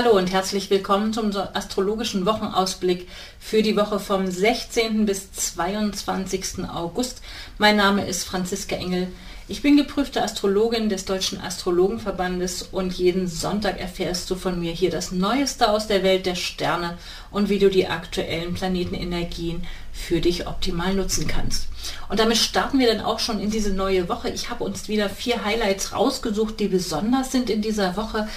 [0.00, 3.08] Hallo und herzlich willkommen zum astrologischen Wochenausblick
[3.40, 5.06] für die Woche vom 16.
[5.06, 6.68] bis 22.
[6.72, 7.20] August.
[7.58, 9.08] Mein Name ist Franziska Engel.
[9.48, 14.90] Ich bin geprüfte Astrologin des Deutschen Astrologenverbandes und jeden Sonntag erfährst du von mir hier
[14.90, 16.96] das Neueste aus der Welt der Sterne
[17.32, 21.66] und wie du die aktuellen Planetenenergien für dich optimal nutzen kannst.
[22.08, 24.28] Und damit starten wir dann auch schon in diese neue Woche.
[24.28, 28.28] Ich habe uns wieder vier Highlights rausgesucht, die besonders sind in dieser Woche.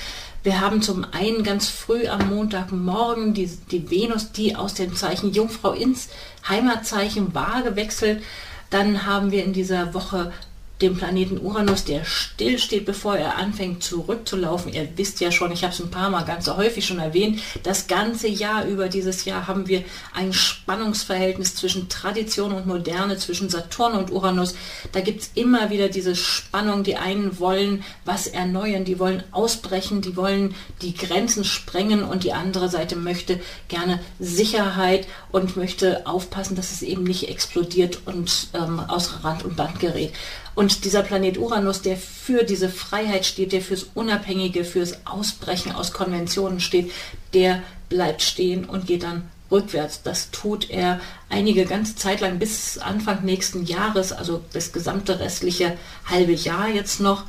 [0.43, 5.31] Wir haben zum einen ganz früh am Montagmorgen die, die Venus, die aus dem Zeichen
[5.31, 6.09] Jungfrau ins
[6.47, 8.23] Heimatzeichen Waage wechselt.
[8.71, 10.31] Dann haben wir in dieser Woche
[10.81, 14.73] dem Planeten Uranus, der still steht, bevor er anfängt zurückzulaufen.
[14.73, 17.87] Ihr wisst ja schon, ich habe es ein paar Mal ganz häufig schon erwähnt, das
[17.87, 23.93] ganze Jahr über dieses Jahr haben wir ein Spannungsverhältnis zwischen Tradition und Moderne, zwischen Saturn
[23.93, 24.55] und Uranus.
[24.91, 26.83] Da gibt es immer wieder diese Spannung.
[26.83, 32.33] Die einen wollen was erneuern, die wollen ausbrechen, die wollen die Grenzen sprengen und die
[32.33, 38.79] andere Seite möchte gerne Sicherheit und möchte aufpassen, dass es eben nicht explodiert und ähm,
[38.79, 40.13] aus Rand und Band gerät.
[40.53, 45.93] Und dieser Planet Uranus, der für diese Freiheit steht, der fürs Unabhängige, fürs Ausbrechen aus
[45.93, 46.91] Konventionen steht,
[47.33, 50.01] der bleibt stehen und geht dann rückwärts.
[50.03, 50.99] Das tut er
[51.29, 56.99] einige ganze Zeit lang bis Anfang nächsten Jahres, also das gesamte restliche halbe Jahr jetzt
[56.99, 57.25] noch.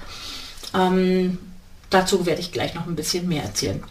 [0.75, 1.39] Ähm,
[1.91, 3.83] dazu werde ich gleich noch ein bisschen mehr erzählen.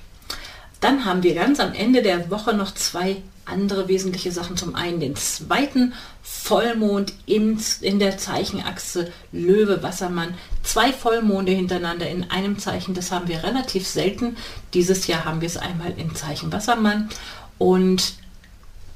[0.82, 4.58] Dann haben wir ganz am Ende der Woche noch zwei andere wesentliche Sachen.
[4.58, 10.34] Zum einen den zweiten Vollmond in, in der Zeichenachse Löwe, Wassermann.
[10.64, 14.38] Zwei Vollmonde hintereinander in einem Zeichen, das haben wir relativ selten.
[14.74, 17.10] Dieses Jahr haben wir es einmal im Zeichen Wassermann.
[17.58, 18.14] Und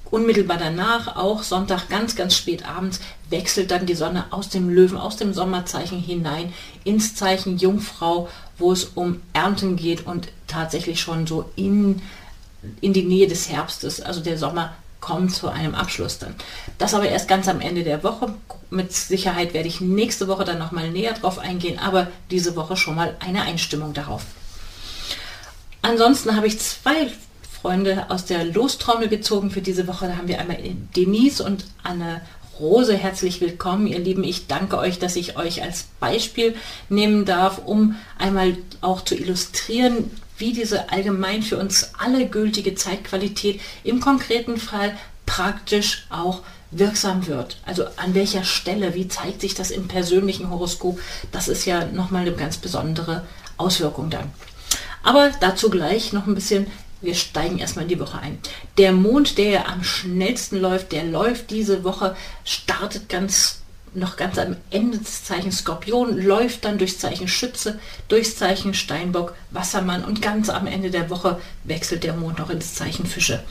[0.10, 3.00] unmittelbar danach, auch Sonntag ganz, ganz spät abends,
[3.30, 8.72] wechselt dann die Sonne aus dem Löwen, aus dem Sommerzeichen hinein ins Zeichen Jungfrau, wo
[8.72, 12.02] es um Ernten geht und tatsächlich schon so in
[12.82, 16.36] in die Nähe des Herbstes, also der Sommer kommt zu einem Abschluss dann.
[16.78, 18.34] Das aber erst ganz am Ende der Woche.
[18.72, 22.96] Mit Sicherheit werde ich nächste Woche dann nochmal näher drauf eingehen, aber diese Woche schon
[22.96, 24.24] mal eine Einstimmung darauf.
[25.84, 27.12] Ansonsten habe ich zwei
[27.62, 30.08] Freunde aus der Lostrommel gezogen für diese Woche.
[30.08, 30.58] Da haben wir einmal
[30.96, 32.22] Denise und Anne
[32.60, 32.96] Rose.
[32.96, 34.24] Herzlich willkommen, ihr Lieben.
[34.24, 36.56] Ich danke euch, dass ich euch als Beispiel
[36.90, 43.60] nehmen darf, um einmal auch zu illustrieren, wie diese allgemein für uns alle gültige Zeitqualität
[43.84, 47.58] im konkreten Fall praktisch auch wirksam wird.
[47.66, 51.00] Also an welcher Stelle, wie zeigt sich das im persönlichen Horoskop?
[51.32, 53.26] Das ist ja nochmal eine ganz besondere
[53.58, 54.32] Auswirkung dann.
[55.04, 56.68] Aber dazu gleich noch ein bisschen,
[57.02, 58.40] wir steigen erstmal in die Woche ein.
[58.78, 63.62] Der Mond, der am schnellsten läuft, der läuft diese Woche, startet ganz
[63.96, 69.34] noch ganz am Ende des Zeichens Skorpion, läuft dann durchs Zeichen Schütze, durchs Zeichen Steinbock,
[69.52, 73.44] Wassermann und ganz am Ende der Woche wechselt der Mond noch ins Zeichen Fische.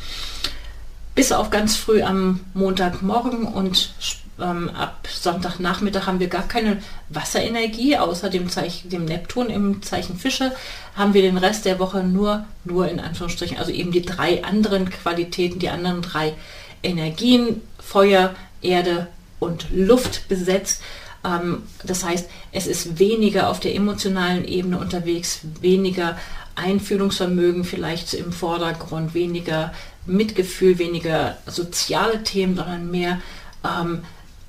[1.14, 3.94] Bis auf ganz früh am Montagmorgen und
[4.40, 10.16] ähm, ab Sonntagnachmittag haben wir gar keine Wasserenergie, außer dem Zeichen, dem Neptun im Zeichen
[10.16, 10.52] Fische,
[10.96, 14.90] haben wir den Rest der Woche nur, nur in Anführungsstrichen, also eben die drei anderen
[14.90, 16.34] Qualitäten, die anderen drei
[16.82, 19.08] Energien, Feuer, Erde,
[19.44, 20.82] und Luft besetzt.
[21.24, 26.18] Ähm, das heißt, es ist weniger auf der emotionalen Ebene unterwegs, weniger
[26.56, 29.72] Einfühlungsvermögen vielleicht im Vordergrund, weniger
[30.06, 33.20] Mitgefühl, weniger soziale Themen, sondern mehr
[33.64, 34.02] ähm,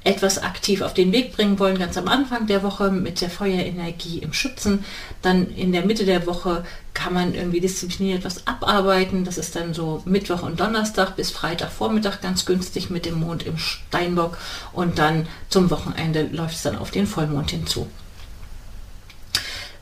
[0.05, 4.19] etwas aktiv auf den Weg bringen wollen, ganz am Anfang der Woche mit der Feuerenergie
[4.19, 4.85] im Schützen.
[5.23, 9.25] Dann in der Mitte der Woche kann man irgendwie diszipliniert etwas abarbeiten.
[9.25, 13.57] Das ist dann so Mittwoch und Donnerstag bis Freitagvormittag ganz günstig mit dem Mond im
[13.57, 14.37] Steinbock.
[14.73, 17.87] Und dann zum Wochenende läuft es dann auf den Vollmond hinzu.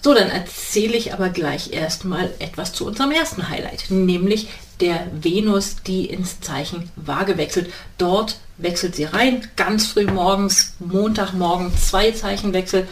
[0.03, 4.49] So, dann erzähle ich aber gleich erstmal etwas zu unserem ersten Highlight, nämlich
[4.81, 7.71] der Venus, die ins Zeichen Waage wechselt.
[7.97, 12.85] Dort wechselt sie rein, ganz früh morgens, Montagmorgen, zwei Zeichenwechsel,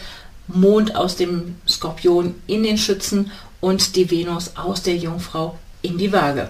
[0.47, 6.13] Mond aus dem Skorpion in den Schützen und die Venus aus der Jungfrau in die
[6.13, 6.49] Waage.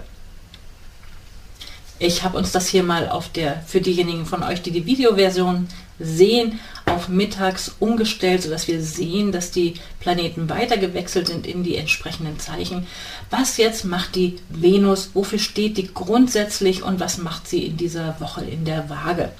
[1.97, 5.67] Ich habe uns das hier mal auf der, für diejenigen von euch, die die Videoversion
[5.99, 6.59] sehen,
[6.91, 12.39] auf mittags umgestellt, sodass wir sehen, dass die Planeten weiter gewechselt sind in die entsprechenden
[12.39, 12.87] Zeichen.
[13.29, 15.11] Was jetzt macht die Venus?
[15.13, 19.31] Wofür steht die grundsätzlich und was macht sie in dieser Woche in der Waage?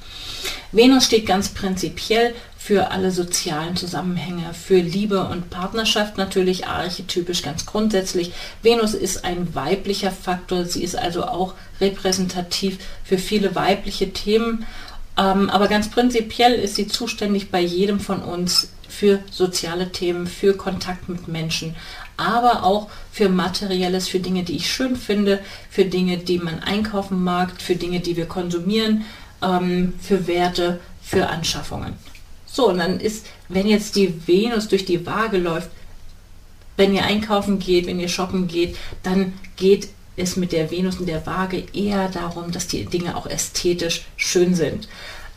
[0.72, 7.66] Venus steht ganz prinzipiell für alle sozialen Zusammenhänge, für Liebe und Partnerschaft natürlich archetypisch ganz
[7.66, 8.32] grundsätzlich.
[8.62, 14.66] Venus ist ein weiblicher Faktor, sie ist also auch repräsentativ für viele weibliche Themen,
[15.18, 20.56] ähm, aber ganz prinzipiell ist sie zuständig bei jedem von uns für soziale Themen, für
[20.56, 21.76] Kontakt mit Menschen,
[22.18, 27.24] aber auch für Materielles, für Dinge, die ich schön finde, für Dinge, die man einkaufen
[27.24, 29.06] mag, für Dinge, die wir konsumieren,
[29.42, 31.94] ähm, für Werte, für Anschaffungen.
[32.46, 35.70] So, und dann ist, wenn jetzt die Venus durch die Waage läuft,
[36.78, 41.08] wenn ihr einkaufen geht, wenn ihr shoppen geht, dann geht es mit der Venus und
[41.08, 44.88] der Waage eher darum, dass die Dinge auch ästhetisch schön sind.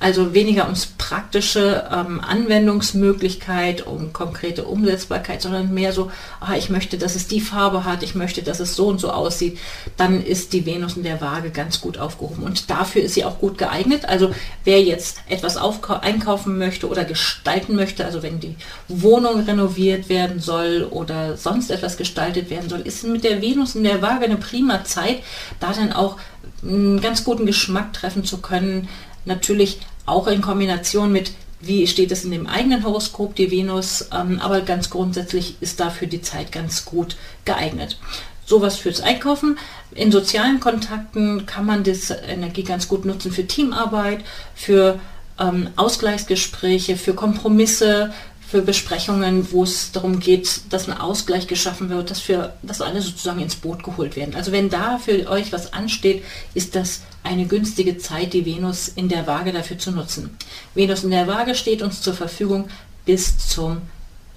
[0.05, 6.11] Also weniger ums praktische ähm, Anwendungsmöglichkeit, um konkrete Umsetzbarkeit, sondern mehr so,
[6.41, 9.11] ah, ich möchte, dass es die Farbe hat, ich möchte, dass es so und so
[9.11, 9.59] aussieht.
[9.97, 12.43] Dann ist die Venus in der Waage ganz gut aufgehoben.
[12.43, 14.05] Und dafür ist sie auch gut geeignet.
[14.05, 14.35] Also
[14.65, 18.57] wer jetzt etwas einkaufen möchte oder gestalten möchte, also wenn die
[18.89, 23.85] Wohnung renoviert werden soll oder sonst etwas gestaltet werden soll, ist mit der Venus in
[23.85, 25.21] der Waage eine prima Zeit,
[25.61, 26.19] da dann auch
[26.63, 28.87] einen ganz guten Geschmack treffen zu können,
[29.25, 34.41] natürlich auch in Kombination mit, wie steht es in dem eigenen Horoskop, die Venus, ähm,
[34.41, 37.99] aber ganz grundsätzlich ist dafür die Zeit ganz gut geeignet.
[38.47, 39.59] Sowas fürs Einkaufen.
[39.95, 44.23] In sozialen Kontakten kann man das Energie ganz gut nutzen für Teamarbeit,
[44.55, 45.01] für
[45.41, 48.13] ähm, Ausgleichsgespräche, für Kompromisse,
[48.55, 53.03] für Besprechungen, wo es darum geht, dass ein Ausgleich geschaffen wird, dass, für, dass alle
[53.03, 54.37] sozusagen ins Boot geholt werden.
[54.37, 56.23] Also wenn da für euch was ansteht,
[56.55, 60.39] ist das eine günstige Zeit, die Venus in der Waage dafür zu nutzen.
[60.73, 62.69] Venus in der Waage steht uns zur Verfügung
[63.05, 63.79] bis zum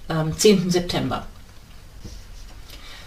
[0.08, 0.68] ähm, 10.
[0.68, 1.24] September.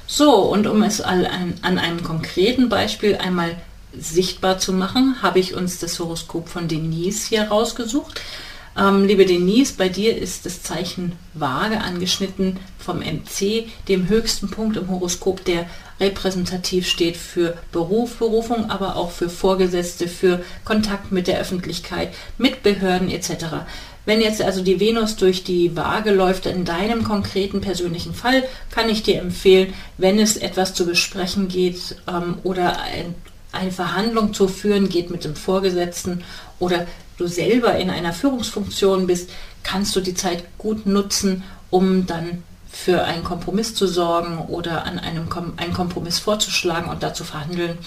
[0.08, 1.26] So, und um es an,
[1.62, 3.58] an einem konkreten Beispiel einmal
[4.00, 8.22] sichtbar zu machen, habe ich uns das Horoskop von Denise hier rausgesucht.
[8.78, 14.78] Ähm, liebe Denise, bei dir ist das Zeichen Waage angeschnitten vom MC, dem höchsten Punkt
[14.78, 15.66] im Horoskop, der
[16.00, 22.64] repräsentativ steht für Beruf, Berufung, aber auch für Vorgesetzte, für Kontakt mit der Öffentlichkeit, mit
[22.64, 23.46] Behörden etc.
[24.06, 28.90] Wenn jetzt also die Venus durch die Waage läuft, in deinem konkreten persönlichen Fall, kann
[28.90, 33.14] ich dir empfehlen, wenn es etwas zu besprechen geht ähm, oder ein,
[33.52, 36.24] eine Verhandlung zu führen geht mit dem Vorgesetzten
[36.58, 36.88] oder
[37.22, 39.30] du selber in einer Führungsfunktion bist,
[39.64, 44.98] kannst du die Zeit gut nutzen, um dann für einen Kompromiss zu sorgen oder an
[44.98, 47.78] einem Kom einen Kompromiss vorzuschlagen und dazu verhandeln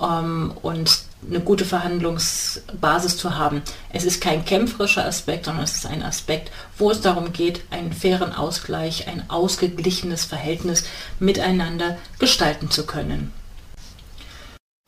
[0.00, 3.62] ähm, und eine gute Verhandlungsbasis zu haben.
[3.90, 7.92] Es ist kein kämpferischer Aspekt, sondern es ist ein Aspekt, wo es darum geht, einen
[7.92, 10.84] fairen Ausgleich, ein ausgeglichenes Verhältnis
[11.20, 13.32] miteinander gestalten zu können.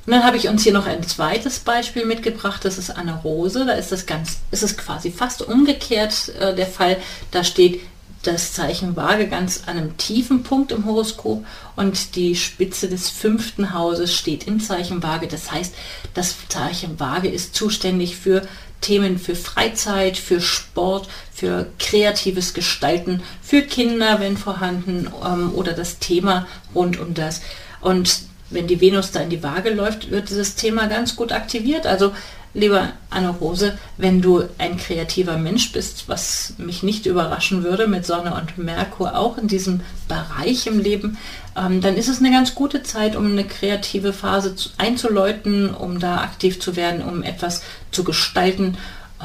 [0.07, 3.65] Und dann habe ich uns hier noch ein zweites Beispiel mitgebracht, das ist Anne Rose.
[3.65, 6.99] Da ist das ganz, ist es quasi fast umgekehrt äh, der Fall.
[7.31, 7.81] Da steht
[8.23, 11.45] das Zeichen Waage ganz an einem tiefen Punkt im Horoskop
[11.77, 15.27] und die Spitze des fünften Hauses steht im Zeichen Waage.
[15.27, 15.75] Das heißt,
[16.15, 18.43] das Zeichen Waage ist zuständig für
[18.81, 25.99] Themen für Freizeit, für Sport, für kreatives Gestalten, für Kinder, wenn vorhanden, ähm, oder das
[26.01, 27.41] Thema rund um das.
[27.81, 28.21] Und
[28.51, 31.87] wenn die Venus da in die Waage läuft, wird dieses Thema ganz gut aktiviert.
[31.87, 32.13] Also
[32.55, 38.07] lieber Anne Rose, wenn du ein kreativer Mensch bist, was mich nicht überraschen würde, mit
[38.07, 41.19] Sonne und Merkur auch in diesem Bereich im Leben,
[41.57, 45.99] ähm, dann ist es eine ganz gute Zeit, um eine kreative Phase zu, einzuläuten, um
[45.99, 48.79] da aktiv zu werden, um etwas zu gestalten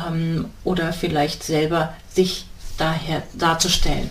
[0.08, 2.46] ähm, oder vielleicht selber sich
[2.78, 4.10] daher darzustellen.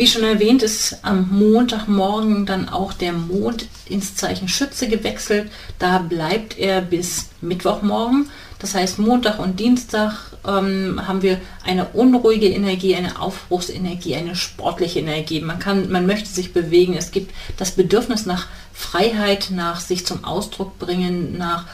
[0.00, 5.52] Wie schon erwähnt, ist am Montagmorgen dann auch der Mond ins Zeichen Schütze gewechselt.
[5.78, 8.30] Da bleibt er bis Mittwochmorgen.
[8.60, 10.14] Das heißt, Montag und Dienstag
[10.48, 15.42] ähm, haben wir eine unruhige Energie, eine Aufbruchsenergie, eine sportliche Energie.
[15.42, 16.94] Man kann, man möchte sich bewegen.
[16.94, 21.66] Es gibt das Bedürfnis nach Freiheit, nach sich zum Ausdruck bringen, nach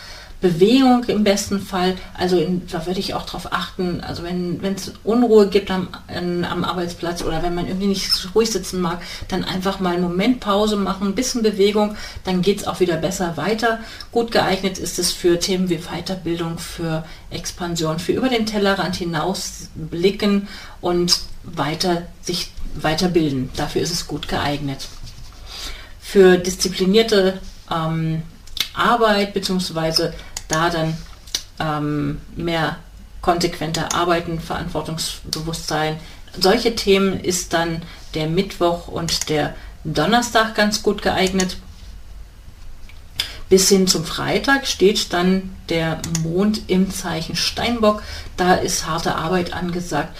[0.47, 1.97] Bewegung im besten Fall.
[2.15, 6.45] Also in, da würde ich auch darauf achten, also wenn es Unruhe gibt am, in,
[6.45, 10.41] am Arbeitsplatz oder wenn man irgendwie nicht ruhig sitzen mag, dann einfach mal einen Moment
[10.41, 13.81] Pause machen, ein bisschen Bewegung, dann geht es auch wieder besser weiter.
[14.13, 19.69] Gut geeignet ist es für Themen wie Weiterbildung, für Expansion, für über den Tellerrand hinaus
[19.75, 20.49] blicken
[20.81, 23.51] und weiter sich weiterbilden.
[23.57, 24.87] Dafür ist es gut geeignet.
[26.01, 28.23] Für disziplinierte ähm,
[28.75, 30.15] Arbeit, beziehungsweise
[30.49, 30.97] da dann
[31.59, 32.77] ähm, mehr
[33.21, 35.99] konsequenter arbeiten, Verantwortungsbewusstsein.
[36.39, 37.83] Solche Themen ist dann
[38.15, 41.57] der Mittwoch und der Donnerstag ganz gut geeignet.
[43.49, 48.03] Bis hin zum Freitag steht dann der Mond im Zeichen Steinbock.
[48.37, 50.17] Da ist harte Arbeit angesagt.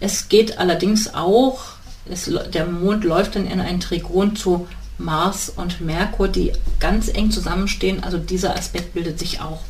[0.00, 1.60] Es geht allerdings auch,
[2.08, 4.68] es, der Mond läuft dann in ein Trigon zu
[4.98, 8.02] Mars und Merkur, die ganz eng zusammenstehen.
[8.02, 9.60] Also dieser Aspekt bildet sich auch.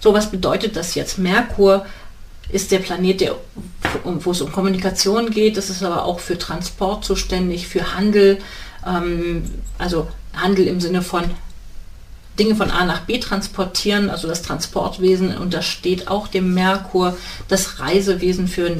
[0.00, 1.18] So, was bedeutet das jetzt?
[1.18, 1.84] Merkur
[2.50, 3.34] ist der Planet, der,
[4.04, 5.56] wo es um Kommunikation geht.
[5.56, 8.38] Das ist aber auch für Transport zuständig, für Handel.
[8.86, 9.44] Ähm,
[9.76, 11.24] also Handel im Sinne von
[12.38, 17.16] Dinge von A nach B transportieren, also das Transportwesen untersteht auch dem Merkur,
[17.48, 18.76] das Reisewesen für äh,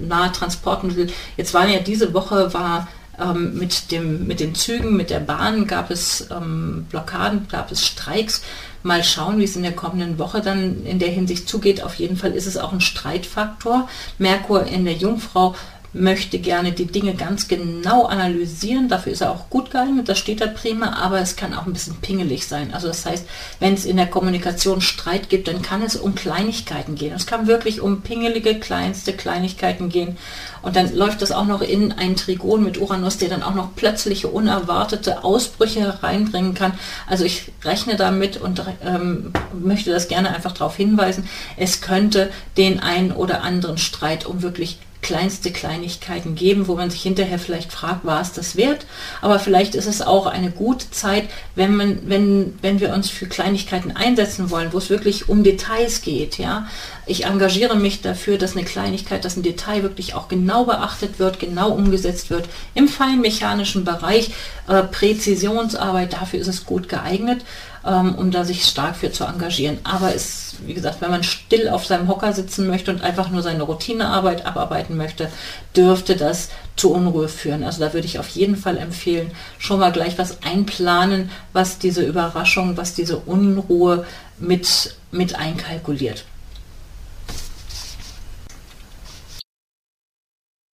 [0.00, 1.08] nahe Transportmittel.
[1.36, 2.86] Jetzt war ja diese Woche war
[3.20, 7.86] ähm, mit, dem, mit den Zügen, mit der Bahn gab es ähm, Blockaden, gab es
[7.86, 8.42] Streiks.
[8.82, 11.82] Mal schauen, wie es in der kommenden Woche dann in der Hinsicht zugeht.
[11.82, 13.88] Auf jeden Fall ist es auch ein Streitfaktor.
[14.18, 15.56] Merkur in der Jungfrau
[15.98, 18.88] möchte gerne die Dinge ganz genau analysieren.
[18.88, 21.72] Dafür ist er auch gut geeignet, das steht da prima, aber es kann auch ein
[21.72, 22.72] bisschen pingelig sein.
[22.72, 23.26] Also das heißt,
[23.60, 27.14] wenn es in der Kommunikation Streit gibt, dann kann es um Kleinigkeiten gehen.
[27.14, 30.16] Es kann wirklich um pingelige, kleinste Kleinigkeiten gehen.
[30.62, 33.76] Und dann läuft das auch noch in ein Trigon mit Uranus, der dann auch noch
[33.76, 36.72] plötzliche, unerwartete Ausbrüche hereinbringen kann.
[37.06, 42.80] Also ich rechne damit und ähm, möchte das gerne einfach darauf hinweisen, es könnte den
[42.80, 48.04] einen oder anderen Streit um wirklich kleinste Kleinigkeiten geben, wo man sich hinterher vielleicht fragt,
[48.04, 48.86] war es das wert?
[49.22, 53.26] Aber vielleicht ist es auch eine gute Zeit, wenn man, wenn, wenn wir uns für
[53.26, 56.66] Kleinigkeiten einsetzen wollen, wo es wirklich um Details geht, ja.
[57.08, 61.38] Ich engagiere mich dafür, dass eine Kleinigkeit, dass ein Detail wirklich auch genau beachtet wird,
[61.38, 62.48] genau umgesetzt wird.
[62.74, 64.30] Im feinmechanischen Bereich,
[64.66, 67.42] äh, Präzisionsarbeit, dafür ist es gut geeignet
[67.86, 69.78] um da sich stark für zu engagieren.
[69.84, 73.42] Aber es, wie gesagt, wenn man still auf seinem Hocker sitzen möchte und einfach nur
[73.42, 75.30] seine Routinearbeit abarbeiten möchte,
[75.76, 77.62] dürfte das zu Unruhe führen.
[77.62, 82.02] Also da würde ich auf jeden Fall empfehlen, schon mal gleich was einplanen, was diese
[82.02, 84.04] Überraschung, was diese Unruhe
[84.38, 86.24] mit, mit einkalkuliert.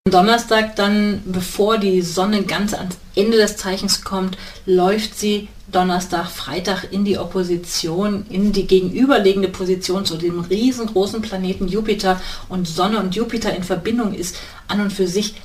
[0.09, 6.87] Donnerstag dann, bevor die Sonne ganz ans Ende des Zeichens kommt, läuft sie Donnerstag, Freitag
[6.91, 13.15] in die Opposition, in die gegenüberliegende Position zu dem riesengroßen Planeten Jupiter und Sonne und
[13.15, 14.37] Jupiter in Verbindung ist
[14.67, 15.35] an und für sich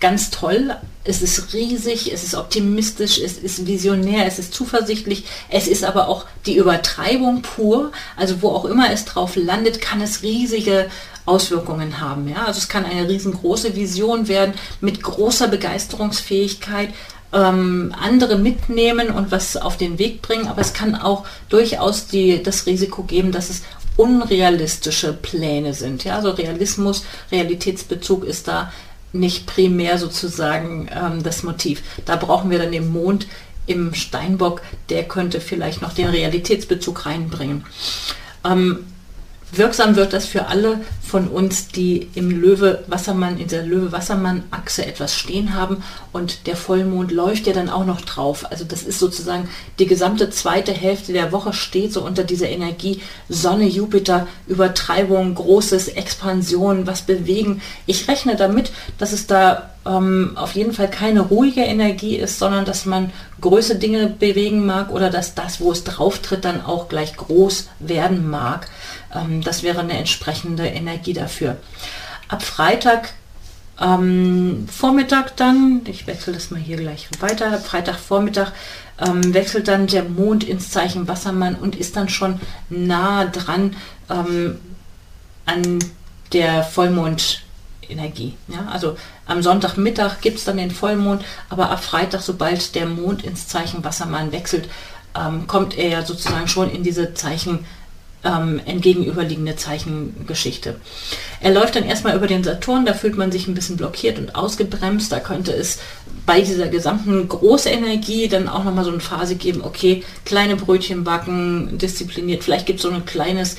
[0.00, 0.76] ganz toll.
[1.04, 6.08] Es ist riesig, es ist optimistisch, es ist visionär, es ist zuversichtlich, es ist aber
[6.08, 7.92] auch die Übertreibung pur.
[8.16, 10.90] Also wo auch immer es drauf landet, kann es riesige
[11.24, 12.28] Auswirkungen haben.
[12.28, 12.46] Ja?
[12.46, 16.90] Also es kann eine riesengroße Vision werden mit großer Begeisterungsfähigkeit,
[17.32, 22.42] ähm, andere mitnehmen und was auf den Weg bringen, aber es kann auch durchaus die,
[22.42, 23.62] das Risiko geben, dass es
[23.96, 26.04] unrealistische Pläne sind.
[26.04, 28.72] Ja, also Realismus, Realitätsbezug ist da
[29.12, 31.82] nicht primär sozusagen ähm, das Motiv.
[32.04, 33.26] Da brauchen wir dann den Mond
[33.66, 37.64] im Steinbock, der könnte vielleicht noch den Realitätsbezug reinbringen.
[38.44, 38.84] Ähm,
[39.58, 45.54] Wirksam wird das für alle von uns, die im Löwe-Wassermann, in der Löwe-Wassermann-Achse etwas stehen
[45.54, 45.82] haben
[46.12, 48.50] und der Vollmond läuft ja dann auch noch drauf.
[48.50, 49.48] Also das ist sozusagen
[49.78, 55.88] die gesamte zweite Hälfte der Woche steht so unter dieser Energie Sonne, Jupiter, Übertreibung, großes
[55.88, 57.62] Expansion, was bewegen.
[57.86, 62.64] Ich rechne damit, dass es da ähm, auf jeden Fall keine ruhige Energie ist, sondern
[62.64, 66.88] dass man größere Dinge bewegen mag oder dass das, wo es drauf tritt, dann auch
[66.88, 68.68] gleich groß werden mag.
[69.16, 71.56] Ähm, das wäre eine entsprechende Energie dafür.
[72.28, 73.14] Ab Freitag
[73.80, 78.52] ähm, Vormittag dann, ich wechsle das mal hier gleich weiter, Freitagvormittag
[78.98, 83.76] ähm, wechselt dann der Mond ins Zeichen Wassermann und ist dann schon nah dran
[84.08, 84.58] ähm,
[85.44, 85.78] an
[86.32, 87.42] der Vollmond
[87.88, 88.34] Energie.
[88.48, 88.66] Ja?
[88.72, 88.96] Also
[89.26, 93.84] am Sonntagmittag gibt es dann den Vollmond, aber ab Freitag, sobald der Mond ins Zeichen
[93.84, 94.68] Wassermann wechselt,
[95.14, 97.64] ähm, kommt er ja sozusagen schon in diese Zeichen
[98.26, 100.76] ähm, entgegenüberliegende Zeichengeschichte.
[101.40, 104.34] Er läuft dann erstmal über den Saturn, da fühlt man sich ein bisschen blockiert und
[104.34, 105.12] ausgebremst.
[105.12, 105.78] Da könnte es
[106.24, 111.78] bei dieser gesamten Großenergie dann auch nochmal so eine Phase geben, okay, kleine Brötchen backen,
[111.78, 112.42] diszipliniert.
[112.42, 113.56] Vielleicht gibt es so ein kleines,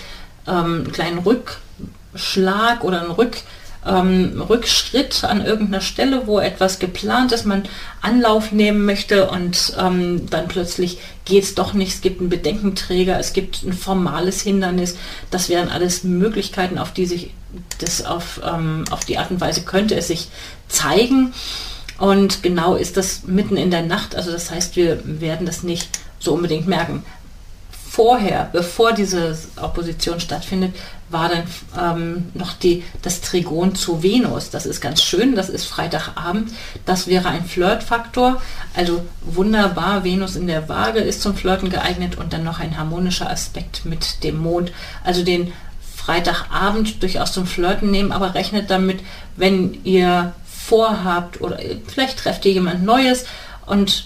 [0.47, 3.37] ähm, kleinen Rückschlag oder ein Rück
[3.87, 7.63] ähm, Rückschritt an irgendeiner Stelle, wo etwas geplant ist, man
[8.01, 13.19] Anlauf nehmen möchte und ähm, dann plötzlich geht es doch nicht, es gibt einen Bedenkenträger,
[13.19, 14.97] es gibt ein formales Hindernis.
[15.31, 17.33] Das wären alles Möglichkeiten, auf die sich
[17.79, 20.29] das auf, ähm, auf die Art und Weise könnte es sich
[20.67, 21.33] zeigen.
[21.97, 25.89] Und genau ist das mitten in der Nacht, also das heißt, wir werden das nicht
[26.19, 27.03] so unbedingt merken
[27.97, 30.75] vorher, bevor diese Opposition stattfindet,
[31.09, 34.51] war dann ähm, noch die, das Trigon zu Venus.
[34.51, 36.51] Das ist ganz schön, das ist Freitagabend.
[36.85, 38.39] Das wäre ein Flirtfaktor.
[38.75, 43.31] Also wunderbar, Venus in der Waage ist zum Flirten geeignet und dann noch ein harmonischer
[43.31, 44.71] Aspekt mit dem Mond.
[45.03, 45.51] Also den
[45.95, 48.99] Freitagabend durchaus zum Flirten nehmen, aber rechnet damit,
[49.37, 53.25] wenn ihr vorhabt oder vielleicht trefft ihr jemand Neues
[53.65, 54.05] und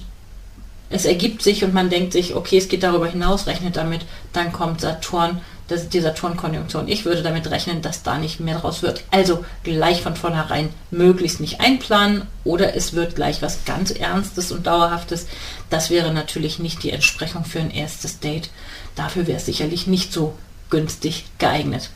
[0.91, 4.01] es ergibt sich und man denkt sich, okay, es geht darüber hinaus, rechnet damit,
[4.33, 6.88] dann kommt Saturn, das, die Saturn-Konjunktion.
[6.89, 9.03] Ich würde damit rechnen, dass da nicht mehr draus wird.
[9.10, 14.67] Also gleich von vornherein möglichst nicht einplanen oder es wird gleich was ganz Ernstes und
[14.67, 15.27] Dauerhaftes.
[15.69, 18.50] Das wäre natürlich nicht die Entsprechung für ein erstes Date.
[18.95, 20.38] Dafür wäre es sicherlich nicht so
[20.69, 21.89] günstig geeignet.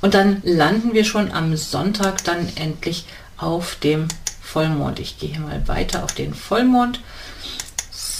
[0.00, 3.04] Und dann landen wir schon am Sonntag dann endlich
[3.36, 4.08] auf dem
[4.40, 4.98] Vollmond.
[4.98, 7.00] Ich gehe mal weiter auf den Vollmond.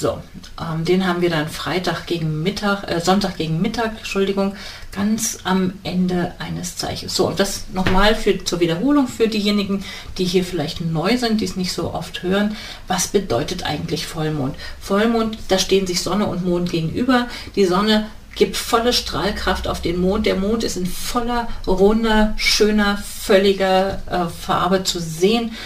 [0.00, 0.22] So,
[0.60, 4.54] ähm, den haben wir dann Freitag gegen Mittag, äh, Sonntag gegen Mittag, Entschuldigung,
[4.92, 7.16] ganz am Ende eines Zeichens.
[7.16, 9.84] So, und das nochmal zur Wiederholung für diejenigen,
[10.16, 12.56] die hier vielleicht neu sind, die es nicht so oft hören.
[12.86, 14.54] Was bedeutet eigentlich Vollmond?
[14.80, 17.26] Vollmond, da stehen sich Sonne und Mond gegenüber.
[17.56, 20.26] Die Sonne gibt volle Strahlkraft auf den Mond.
[20.26, 25.56] Der Mond ist in voller, runder, schöner, völliger äh, Farbe zu sehen.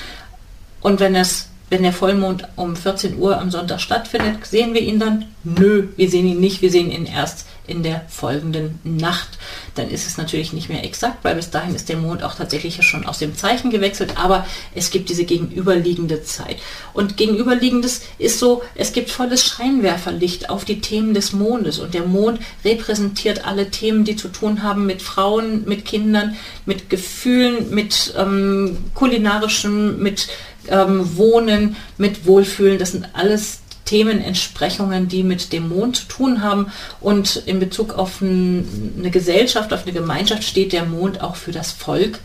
[0.81, 4.99] Und wenn es wenn der Vollmond um 14 Uhr am Sonntag stattfindet, sehen wir ihn
[4.99, 5.25] dann?
[5.43, 9.29] Nö, wir sehen ihn nicht, wir sehen ihn erst in der folgenden Nacht.
[9.75, 12.83] Dann ist es natürlich nicht mehr exakt, weil bis dahin ist der Mond auch tatsächlich
[12.83, 16.57] schon aus dem Zeichen gewechselt, aber es gibt diese gegenüberliegende Zeit.
[16.93, 22.05] Und gegenüberliegendes ist so, es gibt volles Scheinwerferlicht auf die Themen des Mondes und der
[22.05, 28.15] Mond repräsentiert alle Themen, die zu tun haben mit Frauen, mit Kindern, mit Gefühlen, mit
[28.19, 30.29] ähm, kulinarischem, mit
[30.69, 32.79] ähm, Wohnen, mit Wohlfühlen.
[32.79, 36.73] Das sind alles Themenentsprechungen, die mit dem Mond zu tun haben.
[37.01, 41.73] Und in Bezug auf eine Gesellschaft, auf eine Gemeinschaft steht der Mond auch für das
[41.73, 42.19] Volk.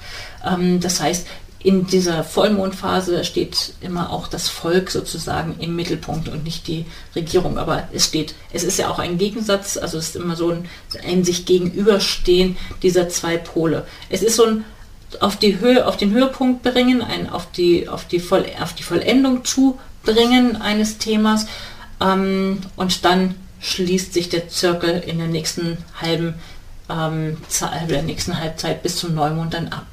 [0.45, 1.27] Ähm, das heißt,
[1.59, 6.85] in dieser Vollmondphase steht immer auch das Volk sozusagen im Mittelpunkt und nicht die
[7.15, 7.57] Regierung.
[7.57, 10.69] Aber es steht, es ist ja auch ein Gegensatz, also es ist immer so ein,
[11.05, 13.85] ein sich gegenüberstehen dieser zwei Pole.
[14.09, 14.65] Es ist so ein
[15.19, 18.83] auf die Höhe, auf den Höhepunkt bringen, ein, auf, die, auf, die Voll, auf die
[18.83, 21.45] Vollendung zu bringen eines Themas
[22.01, 26.35] ähm, und dann schließt sich der Zirkel in der nächsten halben
[26.89, 27.37] ähm,
[27.89, 29.85] der nächsten Halbzeit bis zum Neumond dann ab.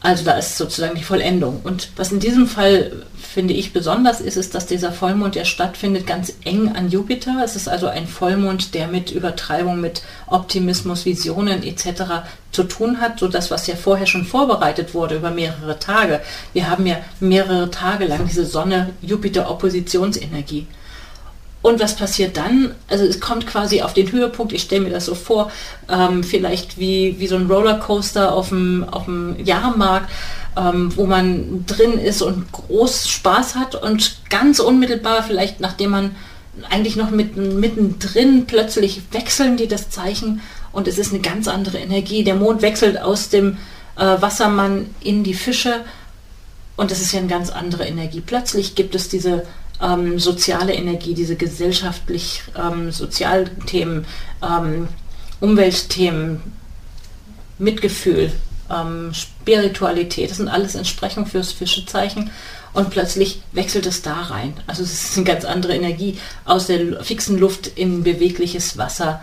[0.00, 1.62] Also da ist sozusagen die Vollendung.
[1.64, 6.06] Und was in diesem Fall finde ich besonders ist, ist, dass dieser Vollmond, der stattfindet,
[6.06, 7.42] ganz eng an Jupiter.
[7.44, 12.22] Es ist also ein Vollmond, der mit Übertreibung, mit Optimismus, Visionen etc.
[12.52, 16.20] zu tun hat, so das, was ja vorher schon vorbereitet wurde über mehrere Tage.
[16.52, 20.68] Wir haben ja mehrere Tage lang diese Sonne-Jupiter-Oppositionsenergie.
[21.60, 22.76] Und was passiert dann?
[22.88, 25.50] Also es kommt quasi auf den Höhepunkt, ich stelle mir das so vor,
[25.90, 30.08] ähm, vielleicht wie, wie so ein Rollercoaster auf dem, auf dem Jahrmarkt,
[30.56, 36.16] ähm, wo man drin ist und groß Spaß hat und ganz unmittelbar, vielleicht nachdem man
[36.70, 40.40] eigentlich noch mit, mittendrin plötzlich wechseln die das Zeichen
[40.72, 42.24] und es ist eine ganz andere Energie.
[42.24, 43.56] Der Mond wechselt aus dem
[43.96, 45.80] äh, Wassermann in die Fische
[46.76, 48.20] und es ist ja eine ganz andere Energie.
[48.20, 49.44] Plötzlich gibt es diese
[49.82, 54.06] ähm, soziale Energie, diese gesellschaftlich ähm, Sozialthemen,
[54.42, 54.88] ähm,
[55.40, 56.40] Umweltthemen,
[57.58, 58.32] Mitgefühl,
[58.70, 62.30] ähm, Spiritualität, das sind alles Entsprechungen fürs Fischezeichen
[62.72, 64.54] und plötzlich wechselt es da rein.
[64.66, 69.20] Also es ist eine ganz andere Energie aus der fixen Luft in bewegliches Wasser.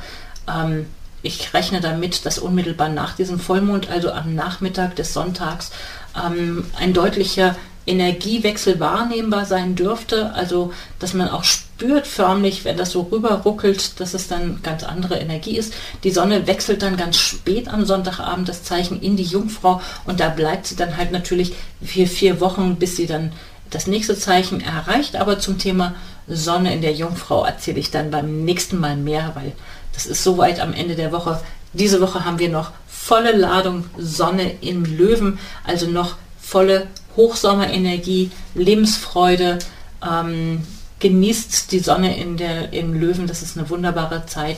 [0.47, 0.85] Ähm,
[1.23, 5.71] ich rechne damit, dass unmittelbar nach diesem Vollmond, also am Nachmittag des Sonntags,
[6.15, 10.33] ähm, ein deutlicher Energiewechsel wahrnehmbar sein dürfte.
[10.33, 15.17] Also, dass man auch spürt förmlich, wenn das so rüberruckelt, dass es dann ganz andere
[15.17, 15.73] Energie ist.
[16.03, 20.29] Die Sonne wechselt dann ganz spät am Sonntagabend das Zeichen in die Jungfrau und da
[20.29, 23.31] bleibt sie dann halt natürlich vier, vier Wochen, bis sie dann
[23.71, 25.15] das nächste Zeichen erreicht.
[25.15, 25.95] Aber zum Thema
[26.27, 29.53] Sonne in der Jungfrau erzähle ich dann beim nächsten Mal mehr, weil
[29.93, 31.41] das ist soweit am Ende der Woche.
[31.73, 39.59] Diese Woche haben wir noch volle Ladung Sonne in Löwen, also noch volle Hochsommerenergie, Lebensfreude.
[40.03, 40.63] Ähm,
[41.01, 44.57] genießt die Sonne in der, im Löwen, das ist eine wunderbare Zeit.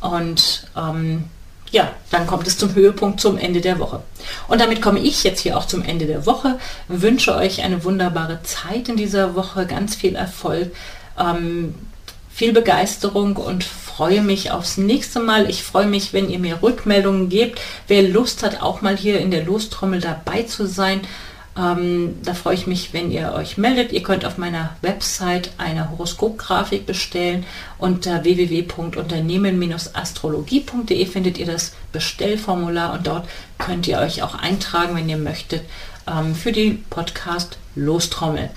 [0.00, 1.24] Und ähm,
[1.70, 4.02] ja, dann kommt es zum Höhepunkt zum Ende der Woche.
[4.48, 6.58] Und damit komme ich jetzt hier auch zum Ende der Woche.
[6.88, 10.74] Wünsche euch eine wunderbare Zeit in dieser Woche, ganz viel Erfolg,
[11.18, 11.74] ähm,
[12.30, 15.48] viel Begeisterung und freue mich aufs nächste Mal.
[15.48, 17.60] Ich freue mich, wenn ihr mir Rückmeldungen gebt.
[17.88, 21.02] Wer Lust hat, auch mal hier in der Lostrommel dabei zu sein,
[21.56, 23.92] ähm, da freue ich mich, wenn ihr euch meldet.
[23.92, 27.44] Ihr könnt auf meiner Website eine Horoskopgrafik bestellen.
[27.78, 35.18] Unter www.unternehmen-astrologie.de findet ihr das Bestellformular und dort könnt ihr euch auch eintragen, wenn ihr
[35.18, 35.62] möchtet,
[36.08, 38.48] ähm, für die Podcast Lostrommel.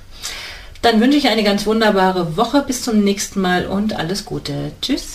[0.82, 2.62] Dann wünsche ich eine ganz wunderbare Woche.
[2.62, 4.72] Bis zum nächsten Mal und alles Gute.
[4.82, 5.15] Tschüss.